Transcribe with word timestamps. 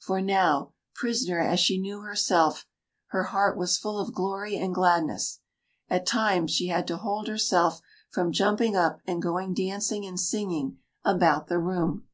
For 0.00 0.20
now, 0.20 0.72
prisoner 0.96 1.38
as 1.38 1.60
she 1.60 1.78
knew 1.80 2.00
herself, 2.00 2.66
her 3.10 3.22
heart 3.22 3.56
was 3.56 3.78
full 3.78 4.00
of 4.00 4.12
glory 4.12 4.56
and 4.56 4.74
gladness; 4.74 5.38
at 5.88 6.04
times 6.04 6.50
she 6.50 6.66
had 6.66 6.88
to 6.88 6.96
hold 6.96 7.28
herself 7.28 7.80
from 8.10 8.32
jumping 8.32 8.74
up 8.74 8.98
and 9.06 9.22
going 9.22 9.54
dancing 9.54 10.04
and 10.04 10.18
singing 10.18 10.78
about 11.04 11.46
the 11.46 11.60
room. 11.60 12.08